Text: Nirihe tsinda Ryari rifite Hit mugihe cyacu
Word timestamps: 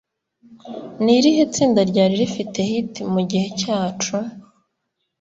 Nirihe 1.03 1.43
tsinda 1.53 1.81
Ryari 1.89 2.15
rifite 2.21 2.57
Hit 2.69 2.93
mugihe 3.13 3.47
cyacu 3.59 4.15